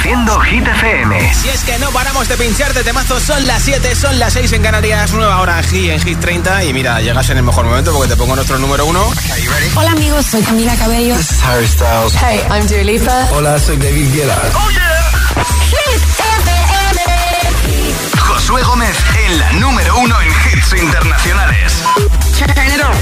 [0.00, 1.34] Reproduciendo Hit FM.
[1.34, 4.62] Si es que no paramos de pincharte temazos, son las 7, son las 6 en
[4.62, 6.64] Canarias, nueva hora G en Hit 30.
[6.64, 9.12] Y mira, llegas en el mejor momento porque te pongo nuestro número uno.
[9.74, 11.14] Hola amigos, soy Camila Cabello.
[11.16, 12.14] This is Harry Styles.
[12.14, 13.28] Hey, I'm Dua Lipa.
[13.32, 14.38] Hola, soy David Guetta.
[14.54, 15.44] ¡Oh, yeah!
[15.68, 17.02] Hit FM.
[18.20, 18.96] Josué Gómez
[19.26, 21.74] en la número uno en hits internacionales.
[22.38, 22.96] Turn it on.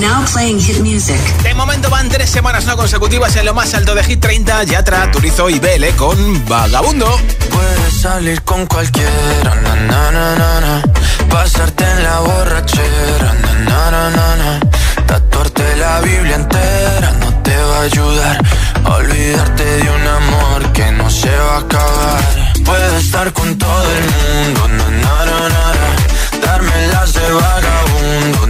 [0.00, 1.20] Now playing hit music.
[1.42, 4.64] De momento van tres semanas no consecutivas en lo más alto de Hit 30.
[4.64, 6.16] Yatra, Turizo y Bele con
[6.48, 7.06] Vagabundo.
[7.50, 10.82] Puedes salir con cualquiera, na, na, na, na, na.
[11.28, 14.60] Pasarte en la borrachera, na, na, na, na, na.
[15.06, 18.38] Tatuarte la Biblia entera no te va a ayudar.
[18.84, 22.22] a Olvidarte de un amor que no se va a acabar.
[22.64, 26.46] Puedes estar con todo el mundo, na, na, na, na, na.
[26.46, 28.46] Darme las de vagabundo,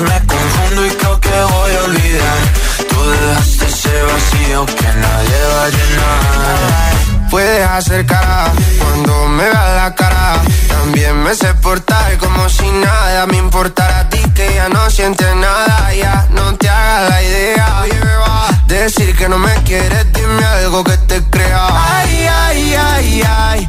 [0.00, 2.38] me confundo y creo que voy a olvidar,
[2.88, 6.92] tú dejaste ese vacío que nadie va a llenar.
[7.30, 10.42] Puedes hacer cara cuando me veas la cara.
[10.68, 15.34] También me sé portar como si nada me importara a ti que ya no sientes
[15.36, 15.94] nada.
[15.94, 17.80] Ya no te hagas la idea.
[17.82, 20.12] Oye, me va decir que no me quieres.
[20.12, 21.68] Dime algo que te crea.
[21.70, 23.68] Ay, ay, ay, ay,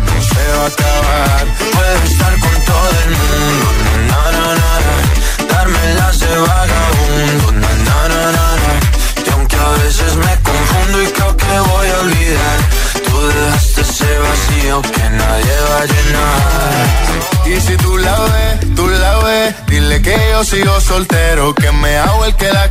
[0.33, 1.45] se va a acabar.
[1.75, 3.67] Puedes estar con todo el mundo,
[4.09, 5.53] na, na, na, na.
[5.53, 8.71] Darme las de vagabundo, na, na, na, na, na.
[9.25, 12.57] Y aunque a veces me confundo y creo que voy a olvidar,
[13.05, 16.85] tú dejaste ese vacío que nadie va a llenar.
[17.45, 21.97] Y si tú la ves, tú la ves, dile que yo sigo soltero, que me
[21.97, 22.70] hago el que la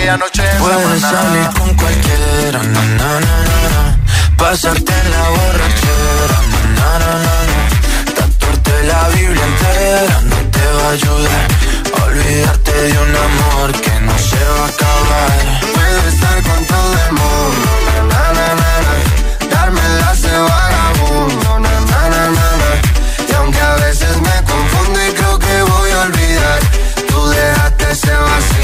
[0.00, 3.98] aquella noche Puedes salir con cualquiera, na, na, na.
[4.36, 6.38] Pasarte en la borrachera,
[6.76, 7.58] na, na, na.
[8.16, 11.48] Tatuarte la Biblia entera no te va a ayudar.
[12.04, 15.60] Olvidarte de un amor que no se va a acabar.
[15.74, 17.70] Puedo estar con todo el mundo,
[18.10, 18.94] na, na, na, na.
[19.50, 20.14] Darme na,
[21.60, 22.70] na, na, na, na.
[23.28, 24.39] Y aunque a veces me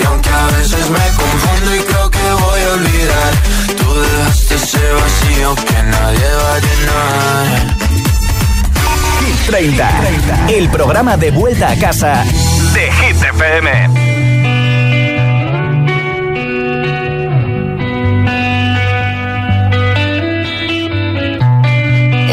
[0.00, 3.32] Y aunque a veces me confundo y creo que voy a olvidar,
[3.76, 7.76] tú dejaste ese vacío que nadie va a llenar.
[9.20, 12.24] Hit 30, el programa de vuelta a casa
[12.74, 13.68] de Hit FM.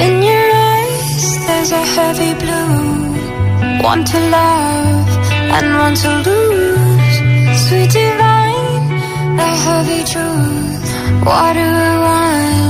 [0.05, 3.83] In your eyes, there's a heavy blue.
[3.91, 5.09] One to love
[5.57, 6.44] and one to lose.
[7.75, 8.87] Sweet divine,
[9.35, 10.83] the heavy truth.
[11.25, 12.64] Water or wine,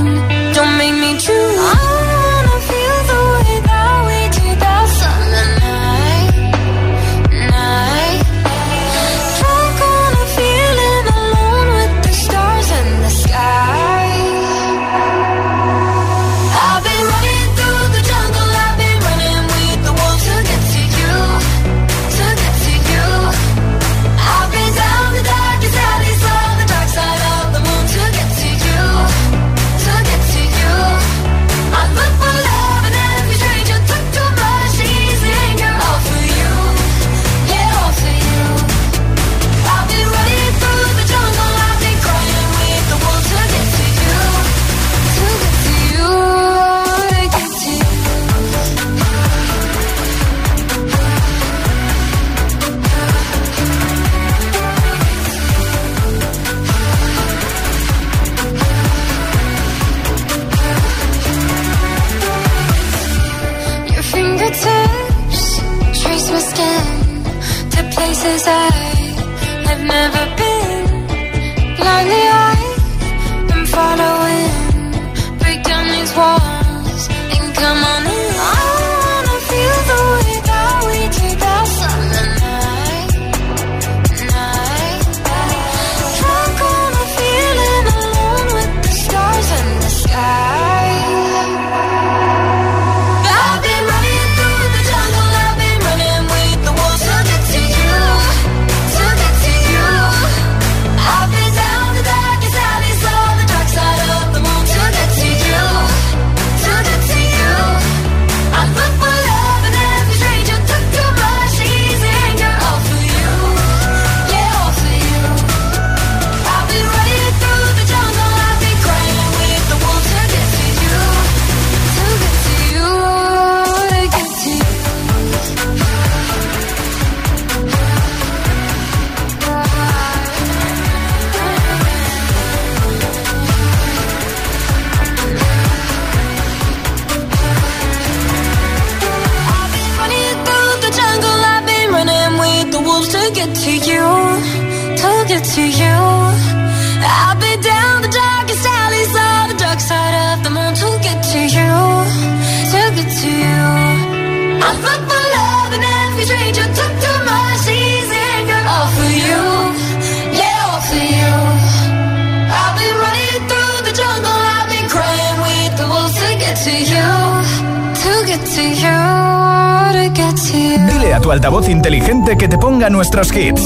[172.96, 173.62] nuestros hits.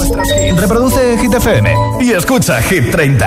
[0.61, 3.25] Reproduce Hit FM y escucha Hit 30.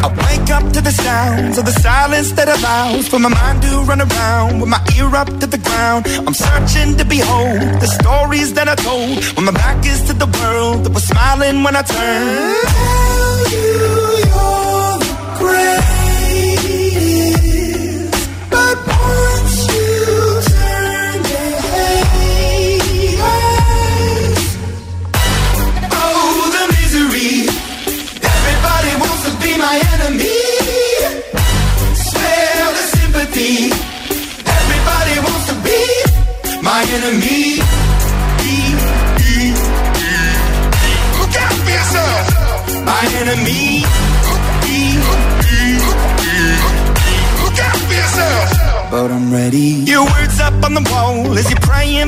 [0.00, 3.82] I wake up to the sounds of the silence that allows for my mind to
[3.86, 6.06] run around with my ear up to the ground.
[6.26, 10.26] I'm searching to behold the stories that I told when my back is to the
[10.26, 12.58] world that was smiling when I turned.
[12.66, 14.07] Tell you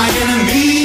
[0.00, 0.79] My enemy.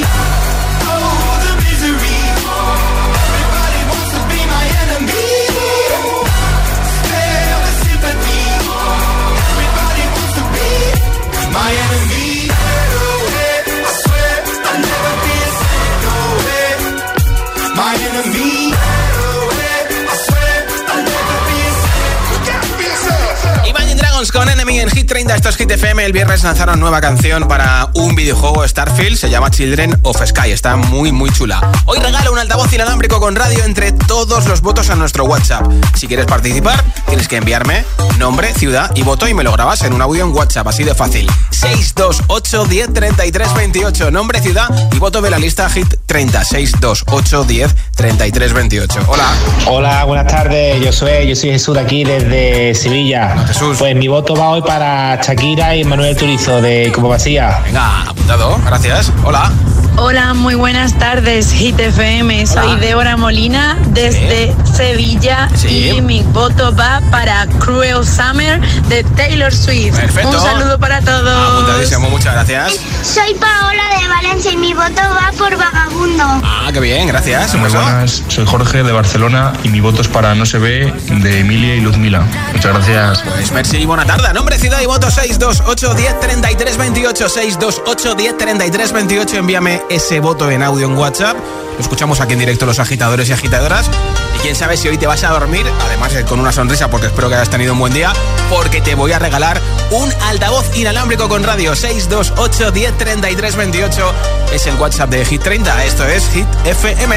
[25.26, 26.04] Enemy en Hit 30, esto es Hit FM.
[26.04, 30.76] El viernes lanzaron nueva canción para un videojuego Starfield, se llama Children of Sky, está
[30.76, 31.60] muy muy chula.
[31.86, 35.66] Hoy regalo un altavoz inalámbrico con radio entre todos los votos a nuestro WhatsApp.
[35.96, 37.84] Si quieres participar, tienes que enviarme
[38.18, 40.94] nombre, ciudad y voto y me lo grabas en un audio en WhatsApp, así de
[40.94, 41.28] fácil.
[41.66, 46.44] 628 10 33 28, nombre, ciudad y voto de la lista Hit 30.
[46.44, 49.00] 628 10 33 28.
[49.08, 49.24] Hola.
[49.66, 50.80] Hola, buenas tardes.
[50.84, 53.36] Yo soy, yo soy Jesús de aquí desde Sevilla.
[53.48, 53.78] Jesús.
[53.78, 57.60] Pues mi voto va hoy para Shakira y Manuel Turizo de Como Vacía.
[57.64, 59.10] Venga, apuntado, gracias.
[59.24, 59.50] Hola.
[59.98, 62.46] Hola, muy buenas tardes, Hit FM.
[62.46, 62.76] Soy Hola.
[62.76, 65.88] Débora Molina desde Sevilla Sí.
[65.96, 69.96] y mi voto va para Cruel Summer de Taylor Swift.
[69.96, 70.28] Perfecto.
[70.36, 71.55] Un saludo para todos.
[71.56, 72.74] Apuntadísimo, muchas gracias.
[73.02, 76.24] Soy Paola de Valencia y mi voto va por Vagabundo.
[76.44, 77.54] Ah, qué bien, gracias.
[77.54, 81.40] Muy buenas, soy Jorge de Barcelona y mi voto es para No se ve de
[81.40, 82.26] Emilia y Luzmila.
[82.52, 83.22] Muchas gracias.
[83.22, 84.34] Pues merci y buena tarde.
[84.34, 89.36] Nombre, ciudad y voto 628 10 33 28 628 10 33 28.
[89.38, 91.38] Envíame ese voto en audio en WhatsApp.
[91.76, 93.90] Lo escuchamos aquí en directo los agitadores y agitadoras.
[94.36, 97.06] Y quién sabe si hoy te vas a dormir, además eh, con una sonrisa, porque
[97.06, 98.12] espero que hayas tenido un buen día,
[98.48, 99.60] porque te voy a regalar
[99.90, 104.14] un altavoz inalámbrico con radio 628 10 33 28.
[104.52, 105.84] Es el WhatsApp de Hit 30.
[105.84, 107.16] Esto es Hit FM.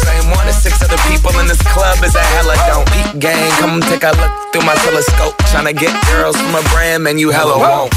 [0.05, 2.87] same one as six other people in this club is a hella don't.
[2.91, 5.37] Peep gang, come take a look through my telescope.
[5.51, 7.93] Tryna get girls from a brand, man, you hella won't.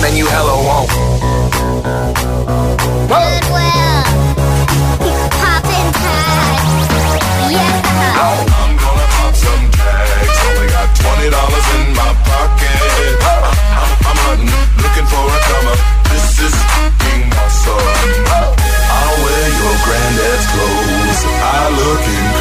[0.00, 0.90] Man, you hella won't.
[3.08, 3.25] Goodwill.
[21.70, 22.35] looking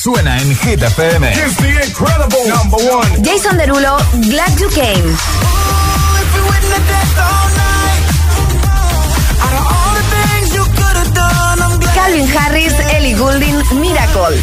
[0.00, 1.30] suena en Hit FM.
[1.34, 3.22] Here's the incredible number one.
[3.22, 3.98] Jason Derulo,
[4.30, 5.16] Glad You Came.
[11.94, 14.40] Calvin Harris, Ellie Goulding, Miracle.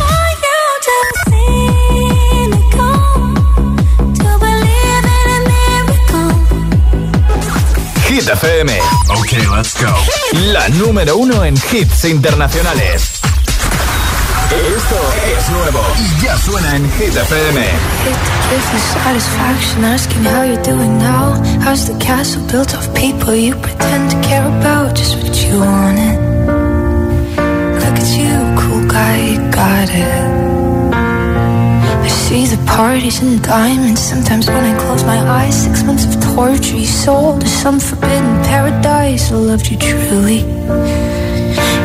[8.08, 8.80] Hit FM.
[9.10, 9.94] Ok, let's go.
[10.52, 13.18] La número uno en hits internacionales.
[14.50, 14.96] Esto
[15.48, 17.62] es nuevo y ya suena en Hit FM.
[18.50, 21.36] Give you satisfaction asking how you're doing now.
[21.62, 24.96] How's the castle built of people you pretend to care about?
[24.96, 26.18] Just what you wanted.
[27.82, 30.94] Look at you, cool guy, you got it.
[32.04, 34.02] I see the parties and diamonds.
[34.02, 38.44] Sometimes when I close my eyes, six months of torture you sold to some forbidden
[38.44, 39.32] paradise.
[39.32, 40.40] I loved you truly.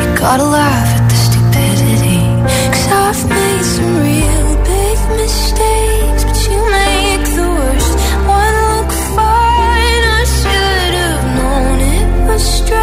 [0.01, 1.12] You gotta laugh at
[3.15, 7.93] I've made some real big mistakes, but you make the worst
[8.25, 10.03] one look fine.
[10.17, 12.82] I should have known it was strange.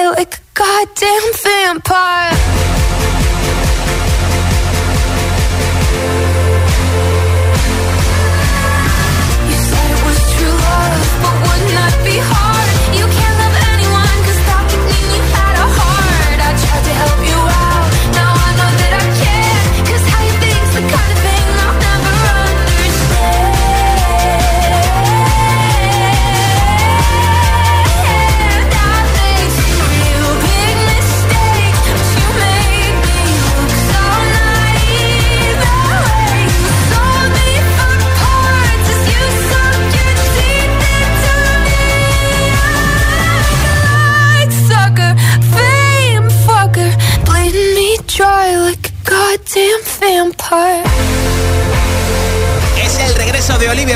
[0.00, 2.31] Like a goddamn vampire.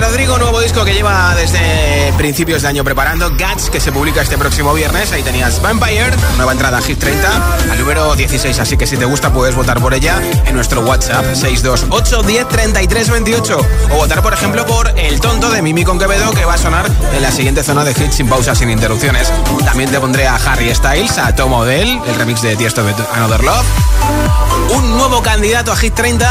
[0.00, 3.30] Rodrigo, nuevo disco que lleva desde principios de año preparando.
[3.30, 5.10] Guts, que se publica este próximo viernes.
[5.12, 7.28] Ahí tenías Vampire, nueva entrada Hit 30,
[7.70, 8.58] al número 16.
[8.58, 13.10] Así que si te gusta, puedes votar por ella en nuestro WhatsApp 628 10 33
[13.10, 13.66] 28.
[13.92, 16.86] O votar, por ejemplo, por El Tonto de Mimi con Quevedo, que va a sonar
[17.14, 19.32] en la siguiente zona de hits sin pausas, sin interrupciones.
[19.64, 23.42] También te pondré a Harry Styles, a Tom Odell, el remix de Tiesto de Another
[23.42, 24.45] Love.
[24.74, 26.26] Un nuevo candidato a Hit 30,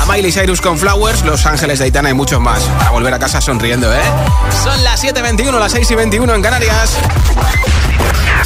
[0.00, 2.62] a Miley Cyrus con Flowers, Los Ángeles de Aitana y muchos más.
[2.62, 4.00] Para volver a casa sonriendo, ¿eh?
[4.62, 6.96] Son las 7.21, las 6 y 21 en Canarias.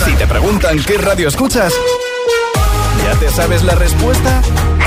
[0.05, 1.73] Si te preguntan qué radio escuchas,
[3.05, 4.41] ¿ya te sabes la respuesta?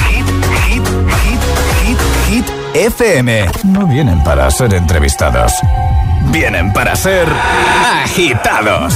[0.10, 0.26] Hit,
[0.68, 0.84] hit,
[1.24, 1.40] hit,
[1.86, 3.50] hit, hit, FM.
[3.64, 5.54] No vienen para ser entrevistados,
[6.32, 7.28] vienen para ser
[8.04, 8.96] agitados.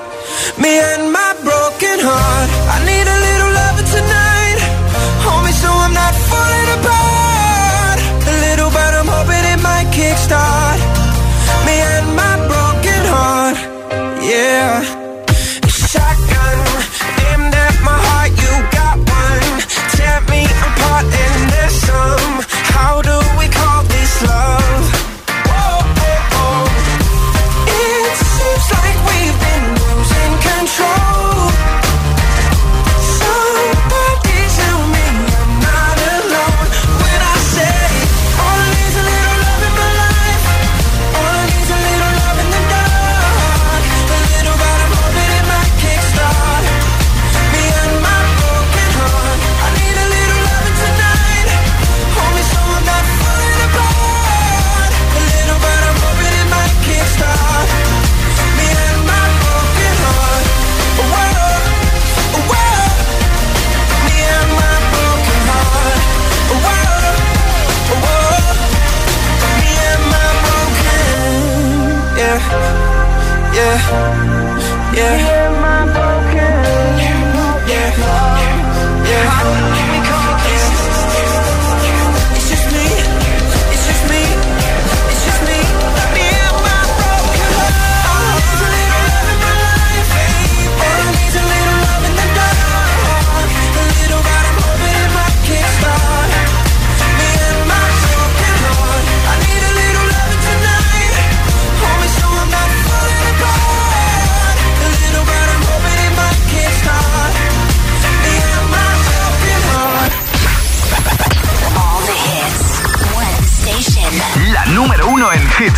[0.61, 2.40] me and my broken heart.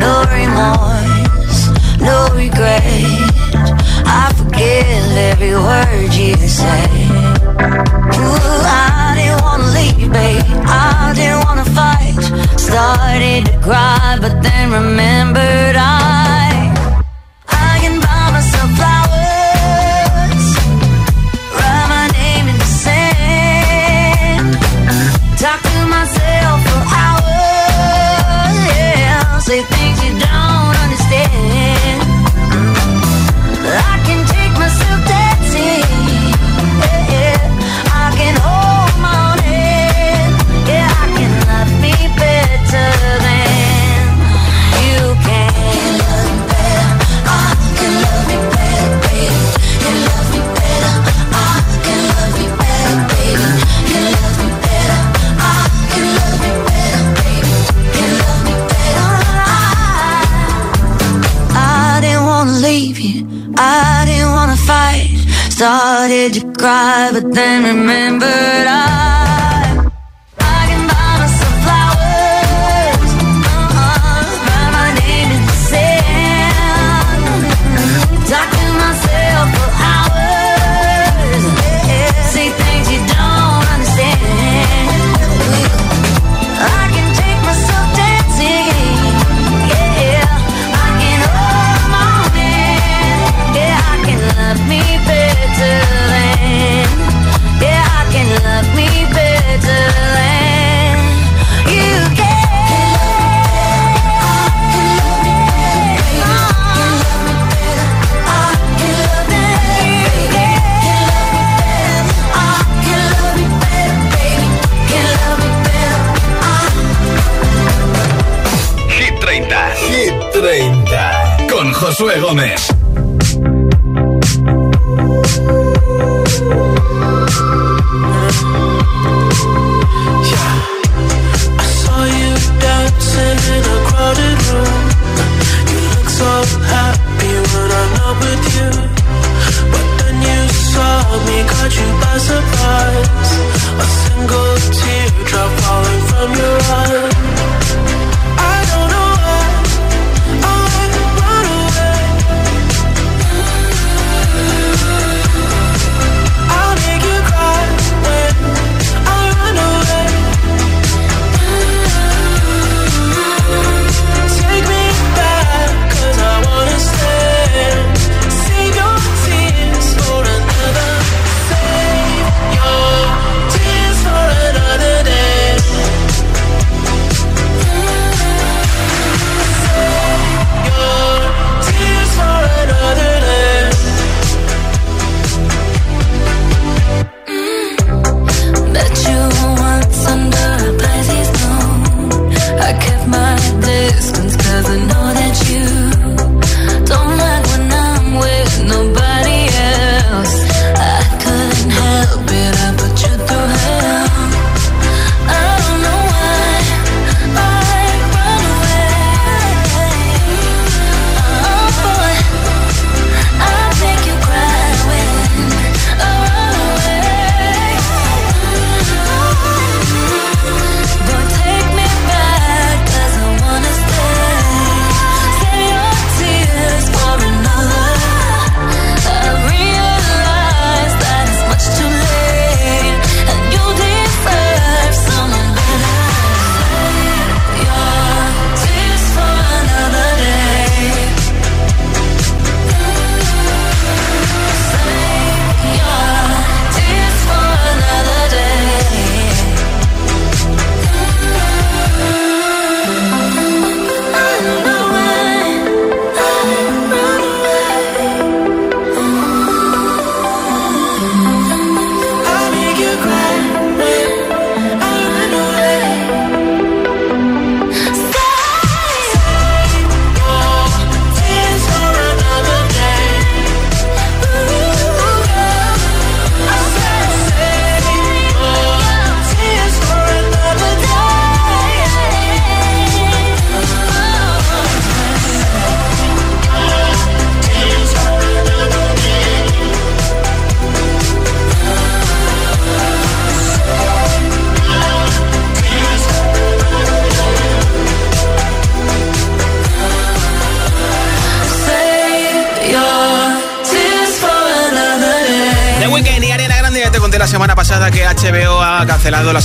[0.00, 1.68] No remorse,
[2.00, 2.82] no regret.
[4.04, 4.84] I forget
[5.16, 6.93] every word you said.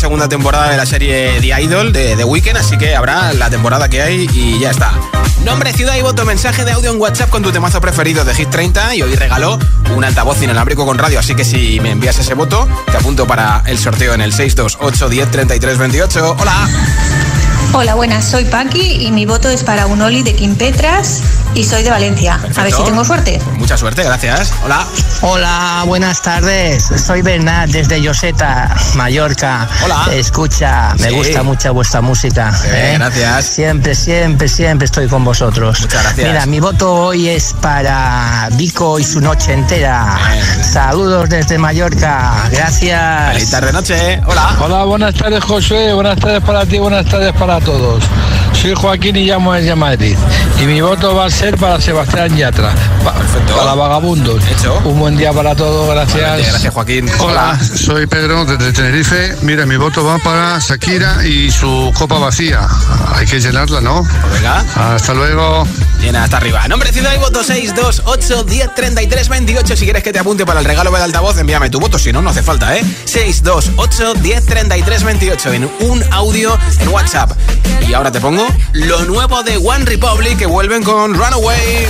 [0.09, 3.89] Segunda temporada de la serie The Idol de The Weeknd, así que habrá la temporada
[3.89, 4.91] que hay y ya está.
[5.45, 8.49] Nombre, ciudad y voto, mensaje de audio en WhatsApp con tu temazo preferido de Hit
[8.49, 9.59] 30 y hoy regaló
[9.95, 13.61] un altavoz inalámbrico con radio, así que si me envías ese voto, te apunto para
[13.67, 16.37] el sorteo en el 628 10 33 28.
[16.39, 16.67] Hola.
[17.73, 21.21] Hola, buenas, soy Paqui y mi voto es para un Oli de Kim Petras
[21.53, 22.39] y soy de Valencia.
[22.55, 23.39] A ver si tengo suerte.
[23.59, 24.53] Mucha suerte, gracias.
[24.63, 24.85] Hola.
[25.21, 26.83] Hola, buenas tardes.
[27.05, 29.67] Soy Bernat desde Yoseta, Mallorca.
[29.83, 30.07] Hola.
[30.13, 31.15] Escucha, me Sí.
[31.15, 32.53] gusta mucho vuestra música.
[32.65, 32.95] ¿eh?
[32.97, 33.45] gracias.
[33.45, 35.81] Siempre, siempre, siempre estoy con vosotros.
[35.81, 36.27] Muchas gracias.
[36.27, 40.17] Mira, mi voto hoy es para Vico y su noche entera.
[40.71, 42.33] Saludos desde Mallorca.
[42.51, 43.33] Gracias.
[43.33, 44.21] Feliz tarde noche.
[44.25, 44.55] Hola.
[44.61, 48.03] Hola, buenas tardes Josué, buenas tardes para ti, buenas tardes para todos.
[48.59, 50.17] Soy Joaquín y llamo desde Madrid.
[50.59, 53.13] Y mi voto va a ser para Sebastián Yatra, pa-
[53.59, 54.41] para Vagabundos.
[54.85, 56.47] Un buen día para todos, gracias.
[56.47, 57.09] Gracias, Joaquín.
[57.19, 59.35] Hola, soy Pedro desde Tenerife.
[59.41, 62.65] Mira, mi voto va para Shakira y su copa vacía.
[63.13, 64.07] Hay que llenarla, ¿no?
[64.33, 64.63] Venga.
[64.75, 65.67] Hasta luego.
[65.99, 66.65] Llena hasta arriba.
[66.69, 69.75] Nombre, ciudad y voto 628 10 33 28.
[69.75, 71.99] Si quieres que te apunte para el regalo del altavoz, envíame tu voto.
[71.99, 72.83] Si no, no hace falta, ¿eh?
[73.03, 77.31] 628 10 33 28 en un audio en WhatsApp.
[77.85, 81.87] Y ahora te pongo lo nuevo de One Republic que vuelven con Runaway.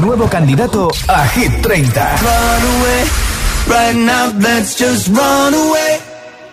[0.00, 1.82] Nuevo candidato a Hit 30.
[1.92, 3.04] Run away,
[3.68, 6.00] right now let's just run away.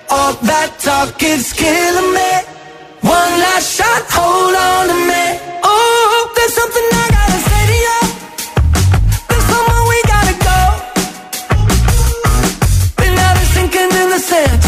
[0.10, 2.32] All that talk is killing me.
[3.01, 5.25] One last shot, hold on to me.
[5.63, 7.99] Oh, there's something I gotta say to you.
[9.29, 10.60] There's somewhere we gotta go.
[12.99, 14.59] Been out and sinking in the sand,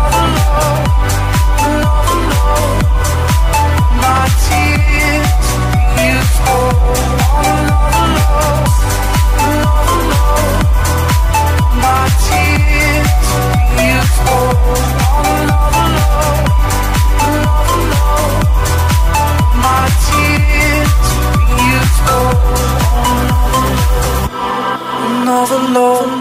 [25.59, 26.19] fondo.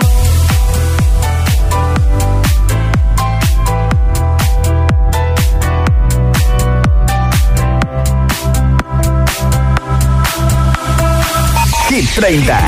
[11.89, 12.61] Hit 30,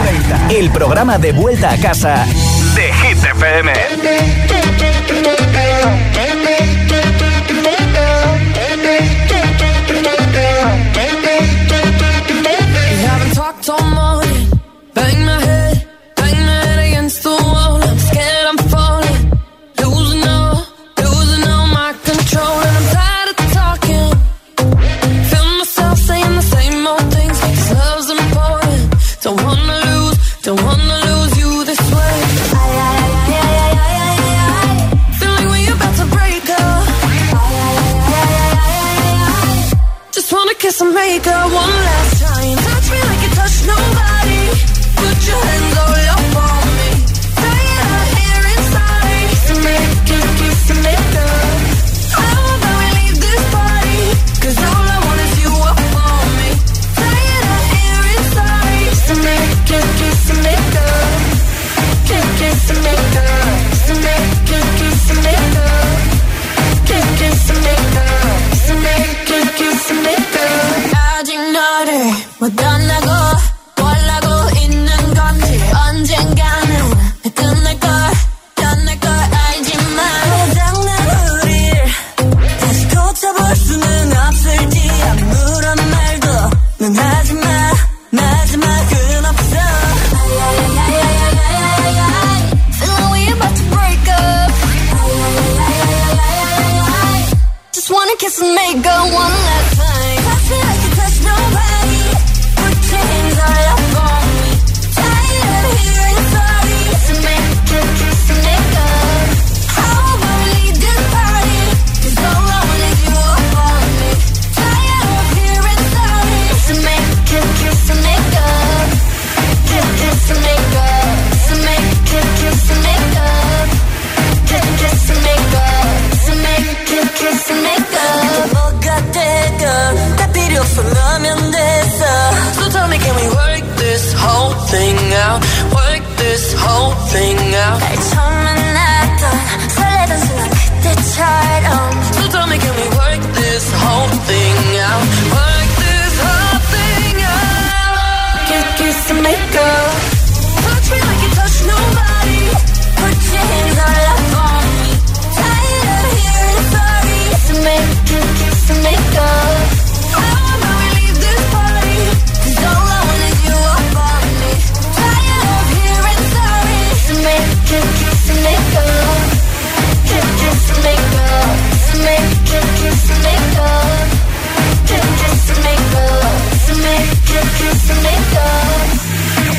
[0.51, 2.25] el programa de vuelta a casa
[2.75, 4.70] de Hit FM.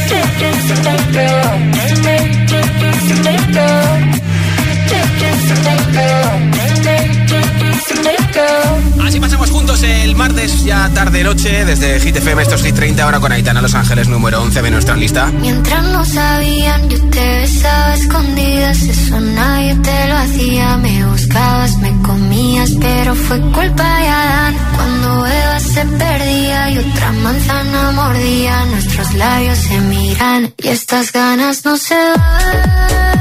[0.09, 1.01] Take it, take
[11.43, 14.95] desde Hit FM, estos Hit 30, ahora con Aitana Los Ángeles, número 11 de nuestra
[14.95, 15.31] lista.
[15.39, 20.77] Mientras no sabían, yo te besaba escondidas, eso nadie te lo hacía.
[20.77, 24.55] Me buscabas, me comías, pero fue culpa de Adán.
[24.75, 31.65] Cuando Eva se perdía y otra manzana mordía, nuestros labios se miran y estas ganas
[31.65, 33.20] no se van.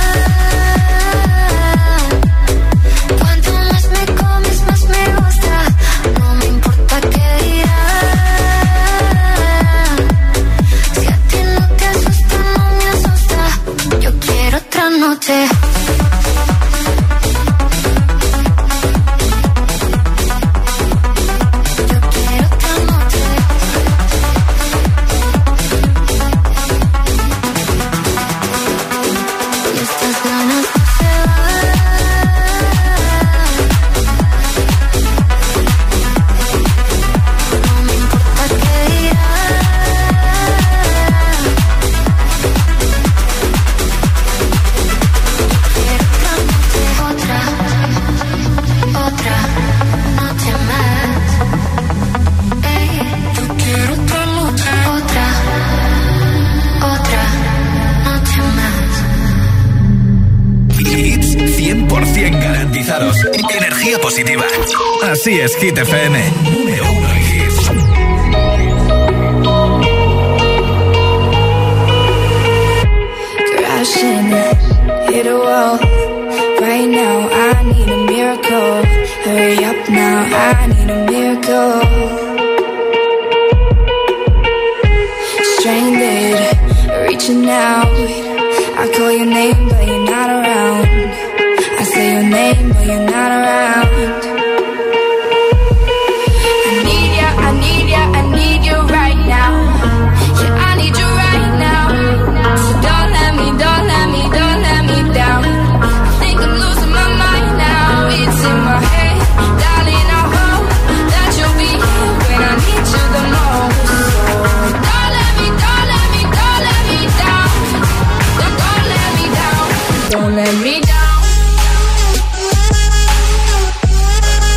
[120.31, 121.21] Don't let me down.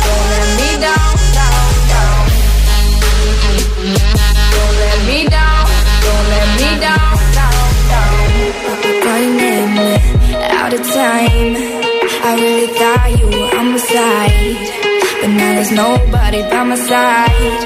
[0.05, 1.11] Don't let me down.
[4.55, 5.67] Don't let me down.
[6.05, 7.17] Don't let me down,
[10.49, 11.55] out of time.
[12.23, 14.55] I really thought you were on my side,
[15.19, 17.64] but now there's nobody by my side.